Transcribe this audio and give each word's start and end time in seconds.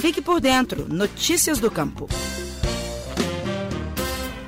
Fique 0.00 0.22
por 0.22 0.40
dentro. 0.40 0.88
Notícias 0.88 1.58
do 1.60 1.70
Campo. 1.70 2.06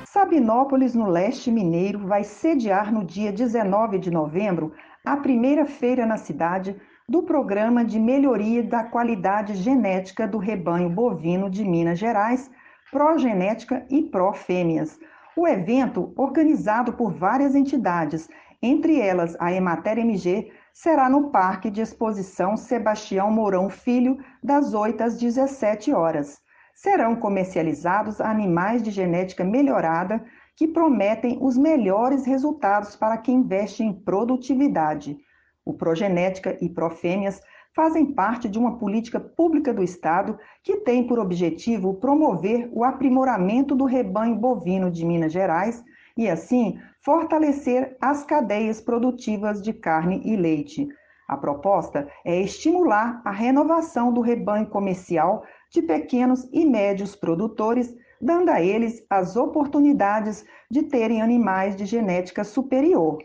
Sabinópolis, 0.07 0.95
no 0.95 1.07
leste 1.07 1.51
mineiro, 1.51 2.07
vai 2.07 2.23
sediar 2.23 2.91
no 2.91 3.05
dia 3.05 3.31
19 3.31 3.99
de 3.99 4.09
novembro 4.09 4.73
a 5.05 5.15
primeira 5.15 5.67
feira 5.67 6.07
na 6.07 6.17
cidade 6.17 6.75
do 7.07 7.21
Programa 7.21 7.85
de 7.85 7.99
Melhoria 7.99 8.63
da 8.63 8.83
Qualidade 8.83 9.53
Genética 9.53 10.27
do 10.27 10.39
Rebanho 10.39 10.89
Bovino 10.89 11.51
de 11.51 11.63
Minas 11.63 11.99
Gerais, 11.99 12.49
Progenética 12.91 13.85
e 13.91 14.01
Profêmeas. 14.01 14.99
O 15.37 15.47
evento, 15.47 16.13
organizado 16.15 16.93
por 16.93 17.13
várias 17.13 17.53
entidades, 17.53 18.27
entre 18.59 18.99
elas 18.99 19.37
a 19.39 19.53
Emater 19.53 19.99
MG, 19.99 20.51
será 20.73 21.07
no 21.07 21.29
Parque 21.29 21.69
de 21.69 21.81
Exposição 21.81 22.57
Sebastião 22.57 23.29
Mourão 23.29 23.69
Filho, 23.69 24.17
das 24.43 24.73
8 24.73 25.03
às 25.03 25.17
17 25.19 25.93
horas. 25.93 26.41
Serão 26.73 27.15
comercializados 27.15 28.19
animais 28.19 28.81
de 28.81 28.89
genética 28.89 29.43
melhorada 29.43 30.25
que 30.55 30.67
prometem 30.67 31.37
os 31.39 31.55
melhores 31.55 32.25
resultados 32.25 32.95
para 32.95 33.17
quem 33.17 33.35
investe 33.35 33.83
em 33.83 33.93
produtividade. 33.93 35.17
O 35.63 35.73
Progenética 35.73 36.57
e 36.59 36.67
Profêmeas 36.67 37.39
fazem 37.75 38.13
parte 38.13 38.49
de 38.49 38.57
uma 38.57 38.77
política 38.77 39.19
pública 39.19 39.73
do 39.73 39.83
Estado 39.83 40.37
que 40.63 40.77
tem 40.77 41.05
por 41.05 41.19
objetivo 41.19 41.93
promover 41.95 42.69
o 42.71 42.83
aprimoramento 42.83 43.75
do 43.75 43.85
rebanho 43.85 44.35
bovino 44.35 44.91
de 44.91 45.05
Minas 45.05 45.31
Gerais 45.31 45.83
e, 46.17 46.29
assim, 46.29 46.79
fortalecer 47.03 47.97
as 48.01 48.23
cadeias 48.23 48.79
produtivas 48.79 49.61
de 49.61 49.73
carne 49.73 50.21
e 50.23 50.35
leite. 50.35 50.87
A 51.27 51.37
proposta 51.37 52.07
é 52.25 52.41
estimular 52.41 53.21
a 53.25 53.31
renovação 53.31 54.13
do 54.13 54.21
rebanho 54.21 54.67
comercial 54.67 55.45
de 55.71 55.81
pequenos 55.81 56.47
e 56.51 56.65
médios 56.65 57.15
produtores, 57.15 57.95
dando 58.21 58.49
a 58.49 58.61
eles 58.61 59.05
as 59.09 59.35
oportunidades 59.35 60.45
de 60.69 60.83
terem 60.83 61.21
animais 61.21 61.75
de 61.75 61.85
genética 61.85 62.43
superior. 62.43 63.17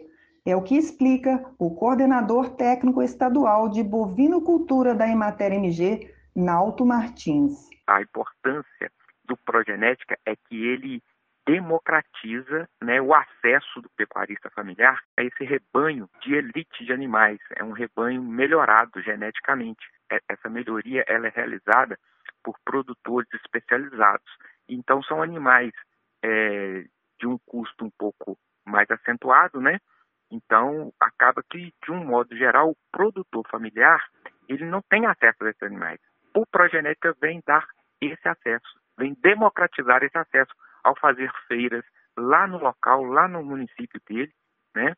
É 0.47 0.57
o 0.57 0.63
que 0.63 0.77
explica 0.77 1.45
o 1.59 1.75
coordenador 1.75 2.51
técnico 2.51 3.03
estadual 3.03 3.69
de 3.69 3.83
bovinocultura 3.83 4.95
da 4.95 5.07
Emater 5.07 5.53
MG, 5.53 6.11
Nauto 6.35 6.87
Martins. 6.87 7.69
A 7.87 8.01
importância 8.01 8.91
do 9.27 9.37
progenética 9.37 10.19
é 10.25 10.35
que 10.35 10.65
ele 10.65 11.03
democratiza 11.49 12.69
né, 12.83 13.01
o 13.01 13.15
acesso 13.15 13.81
do 13.81 13.89
pecuarista 13.97 14.51
familiar 14.51 15.03
a 15.19 15.23
esse 15.23 15.45
rebanho 15.45 16.07
de 16.21 16.35
elite 16.35 16.85
de 16.85 16.93
animais. 16.93 17.39
É 17.57 17.65
um 17.65 17.73
rebanho 17.73 18.23
melhorado 18.23 19.01
geneticamente. 19.01 19.81
É, 20.13 20.21
essa 20.29 20.51
melhoria 20.51 21.03
ela 21.09 21.27
é 21.27 21.31
realizada 21.31 21.99
por 22.45 22.55
produtores 22.63 23.29
especializados. 23.33 24.31
Então, 24.69 25.03
são 25.03 25.23
animais 25.23 25.73
é, 26.23 26.85
de 27.19 27.27
um 27.27 27.39
custo 27.47 27.83
um 27.83 27.91
pouco 27.99 28.39
mais 28.67 28.91
acentuado, 28.91 29.59
né? 29.59 29.79
Então, 30.31 30.93
acaba 31.01 31.43
que, 31.51 31.73
de 31.83 31.91
um 31.91 32.05
modo 32.05 32.37
geral, 32.37 32.73
o 32.73 32.77
produtor 32.93 33.49
familiar 33.51 34.07
ele 34.47 34.67
não 34.67 34.83
tem 34.83 35.07
acesso 35.07 35.43
a 35.45 35.49
esses 35.49 35.63
animais. 35.63 35.99
O 36.37 36.45
progenética 36.47 37.15
vem 37.23 37.43
dar 37.47 37.67
esse 38.03 38.29
acesso, 38.29 38.79
vem 38.99 39.17
democratizar 39.23 40.03
esse 40.03 40.17
acesso 40.17 40.53
ao 40.85 40.99
fazer 40.99 41.31
feiras 41.47 41.85
lá 42.17 42.47
no 42.47 42.59
local, 42.59 43.05
lá 43.05 43.29
no 43.29 43.43
município 43.43 44.01
dele, 44.09 44.33
né? 44.75 44.95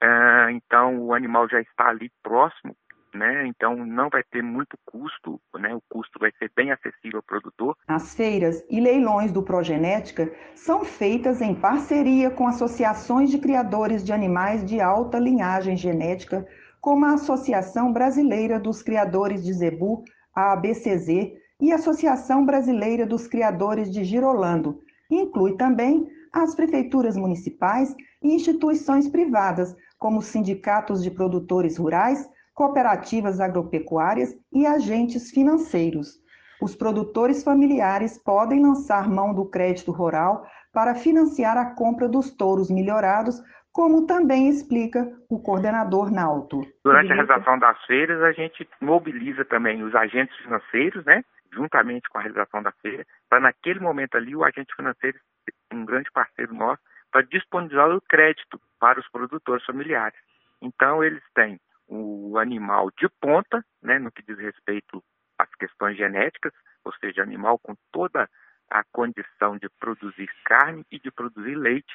Ah, 0.00 0.48
então 0.50 0.98
o 1.00 1.12
animal 1.12 1.48
já 1.48 1.60
está 1.60 1.88
ali 1.88 2.10
próximo, 2.22 2.74
né? 3.14 3.46
Então 3.46 3.76
não 3.84 4.08
vai 4.08 4.22
ter 4.22 4.42
muito 4.42 4.78
custo, 4.84 5.40
né? 5.58 5.74
O 5.74 5.82
custo 5.88 6.18
vai 6.18 6.32
ser 6.38 6.50
bem 6.54 6.70
acessível 6.70 7.18
ao 7.18 7.22
produtor. 7.22 7.76
As 7.88 8.14
feiras 8.14 8.64
e 8.70 8.80
leilões 8.80 9.32
do 9.32 9.42
Progenética 9.42 10.32
são 10.54 10.84
feitas 10.84 11.40
em 11.40 11.54
parceria 11.54 12.30
com 12.30 12.46
associações 12.46 13.30
de 13.30 13.38
criadores 13.38 14.04
de 14.04 14.12
animais 14.12 14.64
de 14.64 14.80
alta 14.80 15.18
linhagem 15.18 15.76
genética, 15.76 16.46
como 16.80 17.04
a 17.04 17.14
Associação 17.14 17.92
Brasileira 17.92 18.58
dos 18.58 18.82
Criadores 18.82 19.44
de 19.44 19.52
Zebu, 19.52 20.02
a 20.34 20.52
ABCZ, 20.52 21.08
e 21.60 21.72
a 21.72 21.74
Associação 21.74 22.46
Brasileira 22.46 23.04
dos 23.04 23.26
Criadores 23.26 23.90
de 23.90 24.02
Girolando, 24.02 24.80
Inclui 25.10 25.56
também 25.56 26.06
as 26.32 26.54
prefeituras 26.54 27.16
municipais 27.16 27.94
e 28.22 28.34
instituições 28.34 29.08
privadas, 29.08 29.76
como 29.98 30.22
sindicatos 30.22 31.02
de 31.02 31.10
produtores 31.10 31.76
rurais, 31.76 32.28
cooperativas 32.54 33.40
agropecuárias 33.40 34.36
e 34.52 34.66
agentes 34.66 35.30
financeiros. 35.30 36.20
Os 36.60 36.76
produtores 36.76 37.42
familiares 37.42 38.18
podem 38.18 38.62
lançar 38.62 39.08
mão 39.08 39.34
do 39.34 39.46
crédito 39.46 39.90
rural 39.90 40.46
para 40.72 40.94
financiar 40.94 41.56
a 41.56 41.74
compra 41.74 42.08
dos 42.08 42.30
touros 42.30 42.70
melhorados, 42.70 43.42
como 43.72 44.06
também 44.06 44.48
explica 44.48 45.10
o 45.28 45.40
coordenador 45.40 46.12
Nauto. 46.12 46.60
Durante 46.84 47.12
a 47.12 47.14
realização 47.14 47.58
das 47.58 47.82
feiras, 47.86 48.20
a 48.22 48.32
gente 48.32 48.68
mobiliza 48.80 49.44
também 49.44 49.82
os 49.82 49.94
agentes 49.94 50.36
financeiros, 50.38 51.04
né? 51.04 51.24
Juntamente 51.52 52.08
com 52.08 52.18
a 52.18 52.22
realização 52.22 52.62
da 52.62 52.72
feira, 52.72 53.06
para 53.28 53.40
naquele 53.40 53.80
momento 53.80 54.16
ali 54.16 54.34
o 54.34 54.44
agente 54.44 54.74
financeiro, 54.74 55.18
um 55.72 55.84
grande 55.84 56.10
parceiro 56.10 56.54
nosso, 56.54 56.82
para 57.10 57.22
disponibilizar 57.22 57.90
o 57.90 58.00
crédito 58.02 58.60
para 58.78 59.00
os 59.00 59.08
produtores 59.08 59.64
familiares. 59.64 60.18
Então 60.62 61.02
eles 61.02 61.22
têm 61.34 61.60
o 61.88 62.38
animal 62.38 62.90
de 62.96 63.08
ponta, 63.20 63.64
né, 63.82 63.98
no 63.98 64.12
que 64.12 64.22
diz 64.22 64.38
respeito 64.38 65.02
às 65.36 65.52
questões 65.56 65.96
genéticas, 65.96 66.52
ou 66.84 66.92
seja, 66.94 67.22
animal 67.22 67.58
com 67.58 67.74
toda 67.90 68.28
a 68.70 68.84
condição 68.92 69.58
de 69.58 69.68
produzir 69.80 70.30
carne 70.44 70.84
e 70.90 71.00
de 71.00 71.10
produzir 71.10 71.56
leite, 71.56 71.92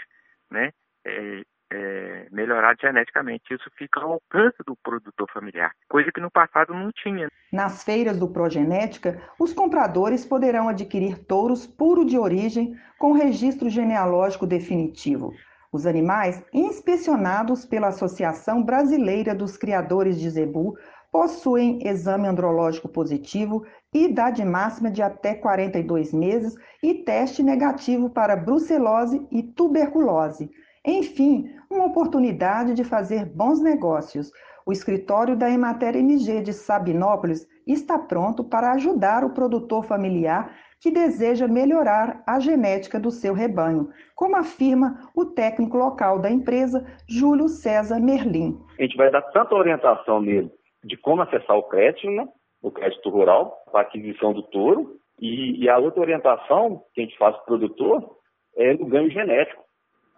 né, 0.51 0.71
é, 1.05 1.43
é, 1.71 2.27
melhorado 2.31 2.79
geneticamente. 2.81 3.53
Isso 3.53 3.69
fica 3.77 3.99
ao 3.99 4.13
alcance 4.13 4.57
do 4.65 4.75
produtor 4.75 5.29
familiar, 5.31 5.71
coisa 5.89 6.11
que 6.11 6.21
no 6.21 6.31
passado 6.31 6.73
não 6.73 6.91
tinha. 6.91 7.29
Nas 7.51 7.83
feiras 7.83 8.17
do 8.17 8.27
Progenética, 8.27 9.21
os 9.39 9.53
compradores 9.53 10.25
poderão 10.25 10.69
adquirir 10.69 11.17
touros 11.25 11.65
puro 11.65 12.05
de 12.05 12.17
origem 12.17 12.75
com 12.97 13.13
registro 13.13 13.69
genealógico 13.69 14.45
definitivo. 14.45 15.33
Os 15.71 15.85
animais, 15.85 16.43
inspecionados 16.53 17.65
pela 17.65 17.87
Associação 17.87 18.63
Brasileira 18.63 19.35
dos 19.35 19.57
Criadores 19.57 20.19
de 20.19 20.29
Zebu, 20.29 20.77
possuem 21.11 21.79
exame 21.87 22.27
andrológico 22.27 22.89
positivo, 22.89 23.65
idade 23.93 24.43
máxima 24.43 24.91
de 24.91 25.01
até 25.01 25.33
42 25.33 26.13
meses 26.13 26.55
e 26.83 26.93
teste 26.93 27.41
negativo 27.41 28.09
para 28.09 28.35
brucelose 28.35 29.25
e 29.31 29.41
tuberculose. 29.41 30.49
Enfim, 30.85 31.49
uma 31.69 31.85
oportunidade 31.85 32.73
de 32.73 32.83
fazer 32.83 33.25
bons 33.25 33.61
negócios. 33.61 34.31
O 34.65 34.71
escritório 34.71 35.35
da 35.35 35.49
Emater 35.49 35.95
MG 35.95 36.41
de 36.41 36.53
Sabinópolis 36.53 37.47
está 37.67 37.97
pronto 37.97 38.43
para 38.43 38.73
ajudar 38.73 39.23
o 39.23 39.33
produtor 39.33 39.83
familiar 39.85 40.55
que 40.81 40.91
deseja 40.91 41.47
melhorar 41.47 42.21
a 42.27 42.39
genética 42.39 42.99
do 42.99 43.09
seu 43.09 43.33
rebanho, 43.33 43.89
como 44.15 44.35
afirma 44.35 45.09
o 45.15 45.25
técnico 45.25 45.77
local 45.77 46.19
da 46.19 46.29
empresa, 46.29 46.85
Júlio 47.09 47.47
César 47.47 47.99
Merlim. 47.99 48.59
A 48.77 48.83
gente 48.83 48.95
vai 48.95 49.09
dar 49.09 49.23
tanta 49.23 49.55
orientação 49.55 50.21
nele 50.21 50.51
de 50.83 50.95
como 50.97 51.23
acessar 51.23 51.57
o 51.57 51.63
crédito, 51.63 52.11
né? 52.11 52.27
o 52.61 52.69
crédito 52.71 53.09
rural, 53.09 53.63
para 53.71 53.81
aquisição 53.81 54.33
do 54.33 54.43
touro, 54.43 54.97
e, 55.19 55.63
e 55.63 55.69
a 55.69 55.77
outra 55.79 56.01
orientação 56.01 56.83
que 56.93 57.01
a 57.01 57.03
gente 57.03 57.17
faz 57.17 57.35
para 57.35 57.43
o 57.43 57.45
produtor 57.45 58.17
é 58.55 58.73
o 58.73 58.85
ganho 58.85 59.09
genético. 59.09 59.64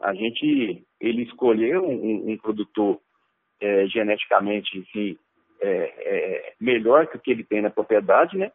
A 0.01 0.13
gente, 0.13 0.83
ele 0.99 1.23
escolheu 1.23 1.83
um, 1.83 2.31
um 2.31 2.37
produtor 2.37 2.99
é, 3.59 3.87
geneticamente 3.87 5.17
é, 5.61 5.93
é, 5.97 6.53
melhor 6.59 7.07
que 7.07 7.17
o 7.17 7.19
que 7.19 7.31
ele 7.31 7.43
tem 7.43 7.61
na 7.61 7.69
propriedade, 7.69 8.37
né? 8.37 8.51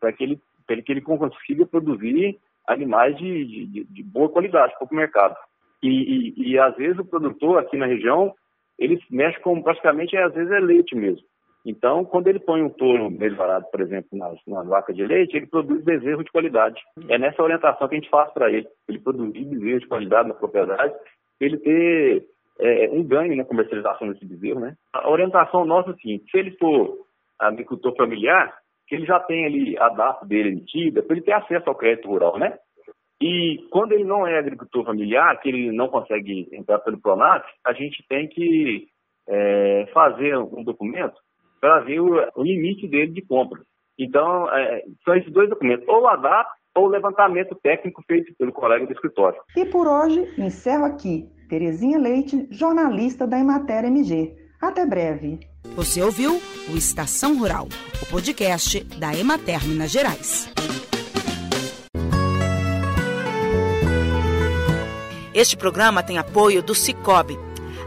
Para 0.00 0.12
que 0.12 0.22
ele, 0.22 0.40
para 0.66 0.80
que 0.80 0.92
ele 0.92 1.00
consiga 1.00 1.66
produzir 1.66 2.38
animais 2.66 3.16
de, 3.16 3.66
de, 3.66 3.84
de 3.84 4.02
boa 4.02 4.28
qualidade 4.28 4.74
para 4.78 4.86
o 4.90 4.94
mercado. 4.94 5.36
E, 5.82 5.88
e, 5.88 6.52
e, 6.52 6.58
às 6.58 6.76
vezes 6.76 6.98
o 6.98 7.04
produtor 7.04 7.58
aqui 7.58 7.76
na 7.76 7.86
região, 7.86 8.34
ele 8.78 9.00
mexe 9.10 9.38
com 9.40 9.60
praticamente, 9.62 10.16
às 10.16 10.34
vezes 10.34 10.50
é 10.52 10.60
leite 10.60 10.94
mesmo. 10.94 11.26
Então, 11.66 12.04
quando 12.04 12.28
ele 12.28 12.38
põe 12.38 12.62
um 12.62 12.70
touro 12.70 13.10
melhorado, 13.10 13.66
por 13.70 13.80
exemplo, 13.80 14.08
na 14.46 14.62
vaca 14.62 14.92
de 14.92 15.04
leite, 15.04 15.36
ele 15.36 15.46
produz 15.46 15.84
bezerro 15.84 16.24
de 16.24 16.30
qualidade. 16.30 16.80
É 17.08 17.18
nessa 17.18 17.42
orientação 17.42 17.88
que 17.88 17.94
a 17.96 17.98
gente 17.98 18.10
faz 18.10 18.32
para 18.32 18.50
ele. 18.50 18.66
Ele 18.88 19.00
produzir 19.00 19.44
bezerro 19.44 19.80
de 19.80 19.88
qualidade 19.88 20.28
na 20.28 20.34
propriedade, 20.34 20.94
ele 21.40 21.58
ter 21.58 22.24
é, 22.60 22.88
um 22.90 23.02
ganho 23.04 23.36
na 23.36 23.44
comercialização 23.44 24.08
desse 24.08 24.24
bezerro, 24.24 24.60
né? 24.60 24.74
A 24.92 25.10
orientação 25.10 25.64
nossa 25.64 25.90
é 25.90 25.92
a 25.92 25.96
seguinte, 25.96 26.30
se 26.30 26.38
ele 26.38 26.52
for 26.52 26.96
agricultor 27.38 27.94
familiar, 27.96 28.56
que 28.86 28.94
ele 28.94 29.06
já 29.06 29.20
tem 29.20 29.44
ali 29.44 29.78
a 29.78 29.88
data 29.90 30.24
dele 30.26 30.50
emitida, 30.50 31.02
para 31.02 31.16
ele 31.16 31.24
ter 31.24 31.32
acesso 31.32 31.68
ao 31.68 31.76
crédito 31.76 32.08
rural, 32.08 32.38
né? 32.38 32.58
E 33.20 33.66
quando 33.70 33.92
ele 33.92 34.04
não 34.04 34.26
é 34.26 34.38
agricultor 34.38 34.84
familiar, 34.84 35.38
que 35.40 35.48
ele 35.48 35.72
não 35.72 35.88
consegue 35.88 36.48
entrar 36.52 36.78
pelo 36.78 37.00
PRONAF, 37.00 37.44
a 37.66 37.72
gente 37.72 38.04
tem 38.08 38.28
que 38.28 38.86
é, 39.28 39.86
fazer 39.92 40.36
um 40.38 40.62
documento 40.62 41.20
para 41.60 41.80
ver 41.80 42.00
o, 42.00 42.14
o, 42.36 42.42
limite 42.42 42.86
dele 42.86 43.12
de 43.12 43.22
compra. 43.22 43.60
Então, 43.98 44.48
é, 44.54 44.84
são 45.04 45.14
esses 45.16 45.32
dois 45.32 45.48
documentos, 45.48 45.86
ou 45.88 46.02
o 46.02 46.08
ADAP 46.08 46.48
ou 46.76 46.84
o 46.84 46.88
levantamento 46.88 47.56
técnico 47.62 48.02
feito 48.06 48.32
pelo 48.38 48.52
colega 48.52 48.86
do 48.86 48.92
escritório. 48.92 49.40
E 49.56 49.64
por 49.64 49.86
hoje, 49.88 50.20
encerro 50.38 50.84
aqui. 50.84 51.28
Terezinha 51.48 51.98
Leite, 51.98 52.46
jornalista 52.50 53.26
da 53.26 53.38
Emater 53.38 53.84
MG. 53.84 54.36
Até 54.60 54.86
breve. 54.86 55.40
Você 55.74 56.02
ouviu 56.02 56.32
o 56.70 56.76
Estação 56.76 57.38
Rural, 57.38 57.66
o 58.02 58.10
podcast 58.10 58.84
da 58.98 59.14
Emater 59.14 59.66
Minas 59.66 59.90
Gerais. 59.90 60.52
Este 65.34 65.56
programa 65.56 66.02
tem 66.02 66.18
apoio 66.18 66.62
do 66.62 66.74
Cicobi. 66.74 67.47